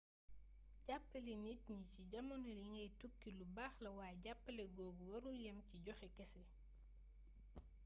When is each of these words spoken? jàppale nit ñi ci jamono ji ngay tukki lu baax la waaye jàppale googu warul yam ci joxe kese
jàppale 0.87 1.33
nit 1.45 1.61
ñi 1.75 1.83
ci 1.93 2.01
jamono 2.11 2.49
ji 2.57 2.65
ngay 2.73 2.89
tukki 2.99 3.29
lu 3.37 3.45
baax 3.55 3.73
la 3.83 3.89
waaye 3.97 4.15
jàppale 4.23 4.63
googu 4.75 5.03
warul 5.11 5.37
yam 5.45 5.57
ci 5.67 5.75
joxe 5.85 6.07
kese 6.17 6.41